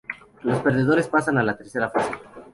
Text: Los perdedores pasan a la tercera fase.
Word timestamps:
Los 0.41 0.57
perdedores 0.63 1.07
pasan 1.07 1.37
a 1.37 1.43
la 1.43 1.55
tercera 1.55 1.87
fase. 1.91 2.11